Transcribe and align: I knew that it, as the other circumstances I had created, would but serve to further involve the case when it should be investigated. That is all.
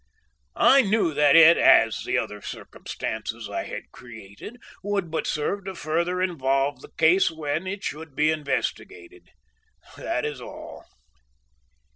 I 0.55 0.81
knew 0.81 1.13
that 1.13 1.35
it, 1.35 1.59
as 1.59 2.01
the 2.05 2.17
other 2.17 2.41
circumstances 2.41 3.47
I 3.47 3.65
had 3.65 3.91
created, 3.91 4.57
would 4.83 5.11
but 5.11 5.27
serve 5.27 5.65
to 5.65 5.75
further 5.75 6.23
involve 6.23 6.81
the 6.81 6.89
case 6.97 7.29
when 7.29 7.67
it 7.67 7.83
should 7.83 8.15
be 8.15 8.31
investigated. 8.31 9.29
That 9.97 10.25
is 10.25 10.41
all. 10.41 10.85